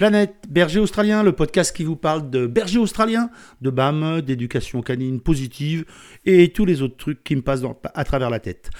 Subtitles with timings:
[0.00, 3.28] Planète Berger Australien, le podcast qui vous parle de berger australien,
[3.60, 5.84] de BAM, d'éducation canine positive
[6.24, 7.60] et tous les autres trucs qui me passent
[7.92, 8.70] à travers la tête.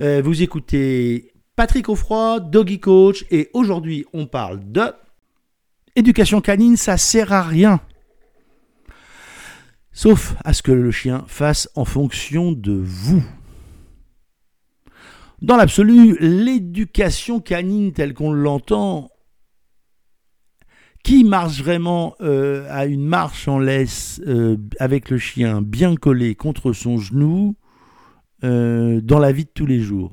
[0.00, 4.92] Euh, vous écoutez Patrick Offroy, Doggy Coach, et aujourd'hui on parle de
[5.96, 7.80] éducation canine, ça sert à rien.
[9.90, 13.24] Sauf à ce que le chien fasse en fonction de vous.
[15.42, 19.10] Dans l'absolu, l'éducation canine telle qu'on l'entend,
[21.10, 26.36] qui marche vraiment euh, à une marche en laisse euh, avec le chien bien collé
[26.36, 27.56] contre son genou
[28.44, 30.12] euh, dans la vie de tous les jours?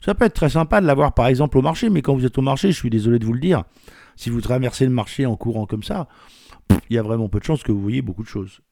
[0.00, 2.38] Ça peut être très sympa de l'avoir par exemple au marché, mais quand vous êtes
[2.38, 3.64] au marché, je suis désolé de vous le dire,
[4.16, 6.08] si vous traversez le marché en courant comme ça,
[6.88, 8.62] il y a vraiment peu de chances que vous voyez beaucoup de choses.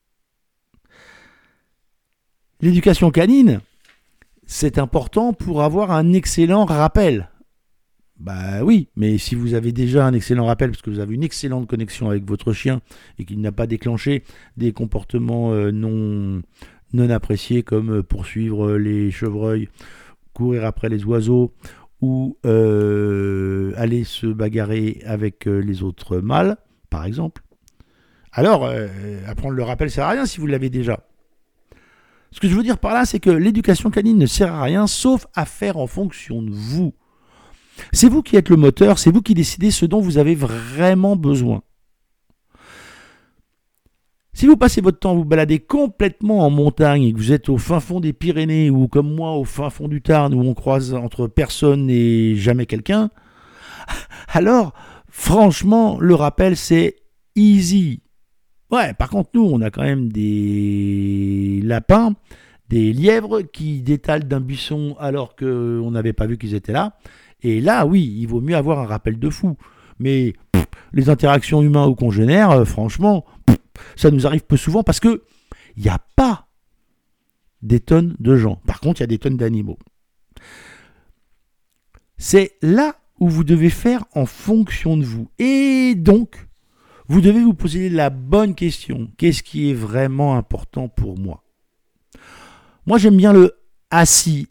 [2.62, 3.60] L'éducation canine,
[4.47, 7.28] c'est important pour avoir un excellent rappel.
[8.19, 11.22] Bah oui, mais si vous avez déjà un excellent rappel, parce que vous avez une
[11.22, 12.81] excellente connexion avec votre chien
[13.19, 14.25] et qu'il n'a pas déclenché
[14.56, 16.42] des comportements euh, non,
[16.94, 19.69] non appréciés comme euh, poursuivre les chevreuils,
[20.33, 21.53] courir après les oiseaux
[22.00, 26.56] ou euh, aller se bagarrer avec les autres mâles,
[26.89, 27.42] par exemple,
[28.33, 28.70] alors
[29.27, 31.06] apprendre le rappel sert à rien si vous l'avez déjà.
[32.33, 34.87] Ce que je veux dire par là, c'est que l'éducation canine ne sert à rien
[34.87, 36.92] sauf à faire en fonction de vous.
[37.92, 41.16] C'est vous qui êtes le moteur, c'est vous qui décidez ce dont vous avez vraiment
[41.16, 41.62] besoin.
[44.36, 47.56] Si vous passez votre temps vous balader complètement en montagne et que vous êtes au
[47.56, 50.92] fin fond des Pyrénées ou comme moi au fin fond du Tarn où on croise
[50.92, 53.08] entre personne et jamais quelqu'un,
[54.28, 54.74] alors
[55.08, 56.97] franchement le rappel c'est
[57.34, 58.02] easy.
[58.70, 62.12] Ouais, par contre nous on a quand même des lapins,
[62.69, 66.98] des lièvres qui détalent d'un buisson alors qu'on n'avait pas vu qu'ils étaient là.
[67.47, 69.56] Et là, oui, il vaut mieux avoir un rappel de fou.
[70.00, 70.34] Mais
[70.92, 73.25] les interactions humains ou congénères, euh, franchement,
[73.94, 75.22] ça nous arrive peu souvent parce que
[75.76, 76.48] il n'y a pas
[77.62, 78.56] des tonnes de gens.
[78.66, 79.78] Par contre, il y a des tonnes d'animaux.
[82.19, 85.31] C'est là où vous devez faire en fonction de vous.
[85.38, 86.48] Et donc,
[87.06, 89.09] vous devez vous poser la bonne question.
[89.19, 91.44] Qu'est-ce qui est vraiment important pour moi?
[92.87, 93.53] Moi, j'aime bien le
[93.92, 94.48] assis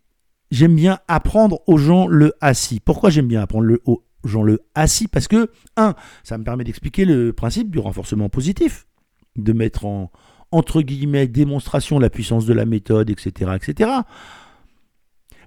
[0.51, 2.79] j'aime bien apprendre aux gens le assis.
[2.79, 5.07] Pourquoi j'aime bien apprendre aux gens le assis?
[5.07, 8.87] Parce que, un, ça me permet d'expliquer le principe du renforcement positif,
[9.35, 10.11] de mettre en,
[10.51, 13.91] entre guillemets, démonstration la puissance de la méthode, etc., etc.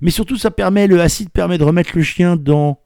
[0.01, 2.81] Mais surtout, ça permet, le assis permet de remettre le chien dans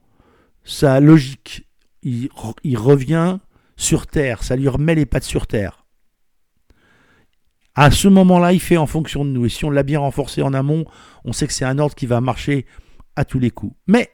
[0.63, 1.67] sa logique.
[2.01, 3.39] Il revient
[3.75, 5.82] sur terre, ça lui remet les pattes sur terre.
[7.75, 9.45] À ce moment-là, il fait en fonction de nous.
[9.45, 10.85] Et si on l'a bien renforcé en amont,
[11.25, 12.65] on sait que c'est un ordre qui va marcher
[13.15, 13.75] à tous les coups.
[13.87, 14.11] Mais,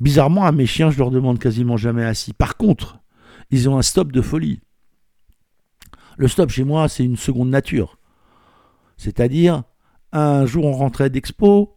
[0.00, 2.34] bizarrement, à mes chiens, je leur demande quasiment jamais assis.
[2.34, 2.98] Par contre,
[3.50, 4.60] ils ont un stop de folie.
[6.18, 7.98] Le stop chez moi, c'est une seconde nature.
[8.96, 9.62] C'est-à-dire,
[10.12, 11.76] un jour, on rentrait d'expo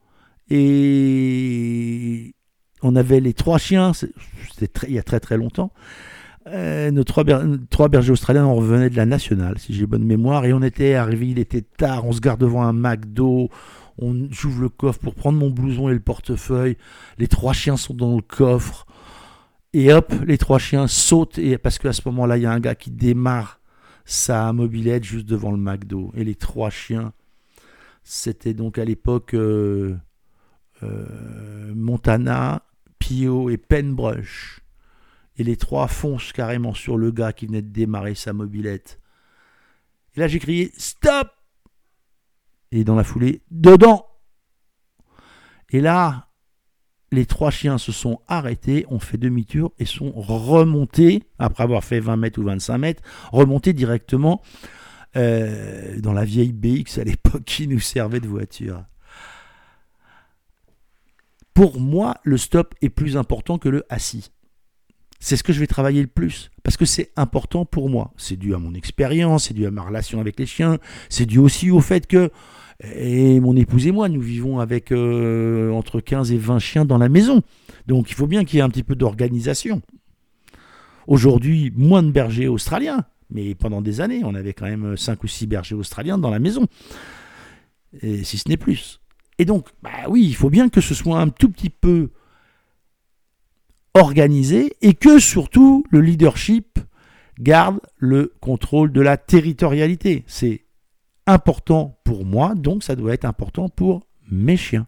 [0.50, 2.34] et
[2.81, 5.72] on avait les trois chiens, c'était il y a très très longtemps,
[6.47, 10.53] euh, nos trois, bergers australiens, on revenait de la nationale, si j'ai bonne mémoire, et
[10.53, 13.50] on était arrivé, il était tard, on se garde devant un McDo,
[13.97, 16.77] on j'ouvre le coffre pour prendre mon blouson et le portefeuille,
[17.17, 18.88] les trois chiens sont dans le coffre,
[19.73, 22.59] et hop, les trois chiens sautent, et parce qu'à ce moment-là, il y a un
[22.59, 23.59] gars qui démarre
[24.06, 27.11] sa mobilette juste devant le McDo, et les trois chiens,
[28.03, 29.95] c'était donc à l'époque euh,
[30.83, 32.63] euh, Montana,
[32.97, 34.61] Pio et Penbrush
[35.39, 39.00] et les trois foncent carrément sur le gars qui venait de démarrer sa mobilette.
[40.16, 41.29] Et là j'ai crié Stop
[42.73, 44.05] Et dans la foulée, Dedans
[45.69, 46.27] Et là,
[47.11, 52.01] les trois chiens se sont arrêtés, ont fait demi-tour et sont remontés, après avoir fait
[52.01, 54.41] 20 mètres ou 25 mètres, remontés directement
[55.16, 58.83] euh, dans la vieille BX à l'époque qui nous servait de voiture.
[61.53, 64.31] Pour moi, le stop est plus important que le assis
[65.19, 68.13] c'est ce que je vais travailler le plus parce que c'est important pour moi.
[68.18, 70.77] C'est dû à mon expérience, c'est dû à ma relation avec les chiens,
[71.10, 72.31] c'est dû aussi au fait que
[72.81, 77.10] mon épouse et moi, nous vivons avec euh, entre 15 et 20 chiens dans la
[77.10, 77.42] maison.
[77.88, 79.81] Donc il faut bien qu'il y ait un petit peu d'organisation.
[81.07, 85.27] Aujourd'hui, moins de bergers australiens, mais pendant des années, on avait quand même 5 ou
[85.27, 86.68] 6 bergers australiens dans la maison.
[88.01, 89.01] Si ce n'est plus.
[89.39, 92.12] Et donc, bah oui, il faut bien que ce soit un tout petit peu
[94.00, 96.80] organisé et que surtout le leadership
[97.40, 100.24] garde le contrôle de la territorialité.
[100.28, 100.66] C'est
[101.25, 104.88] important pour moi, donc ça doit être important pour mes chiens.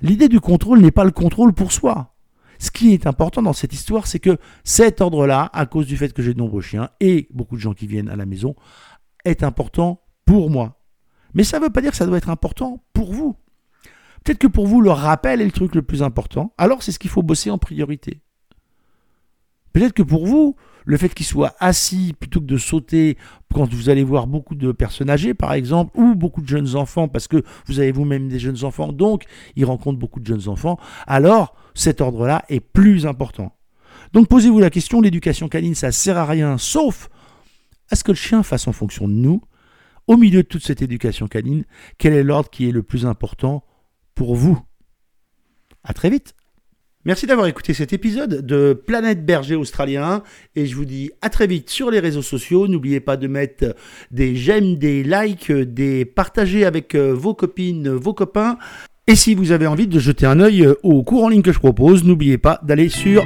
[0.00, 2.12] L'idée du contrôle n'est pas le contrôle pour soi.
[2.58, 6.14] ce qui est important dans cette histoire, c'est que cet ordre-là, à cause du fait
[6.14, 8.54] que j'ai de nombreux chiens et beaucoup de gens qui viennent à la maison,
[9.26, 10.80] est important pour moi.
[11.34, 13.36] Mais ça ne veut pas dire que ça doit être important pour vous.
[14.26, 16.52] Peut-être que pour vous, le rappel est le truc le plus important.
[16.58, 18.22] Alors c'est ce qu'il faut bosser en priorité.
[19.72, 23.18] Peut-être que pour vous, le fait qu'il soit assis plutôt que de sauter
[23.54, 27.06] quand vous allez voir beaucoup de personnes âgées, par exemple, ou beaucoup de jeunes enfants,
[27.06, 30.76] parce que vous avez vous-même des jeunes enfants, donc ils rencontrent beaucoup de jeunes enfants,
[31.06, 33.52] alors cet ordre-là est plus important.
[34.12, 37.10] Donc posez-vous la question, l'éducation canine, ça sert à rien, sauf
[37.90, 39.40] à ce que le chien fasse en fonction de nous.
[40.08, 41.64] Au milieu de toute cette éducation canine,
[41.96, 43.62] quel est l'ordre qui est le plus important
[44.16, 44.58] pour vous
[45.84, 46.34] À très vite
[47.04, 50.24] Merci d'avoir écouté cet épisode de Planète Berger Australien
[50.56, 52.66] et je vous dis à très vite sur les réseaux sociaux.
[52.66, 53.76] N'oubliez pas de mettre
[54.10, 58.58] des j'aime, des likes, des partager avec euh, vos copines, vos copains.
[59.06, 61.60] Et si vous avez envie de jeter un œil au cours en ligne que je
[61.60, 63.24] propose, n'oubliez pas d'aller sur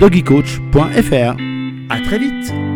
[0.00, 1.36] doggycoach.fr.
[1.90, 2.71] À très vite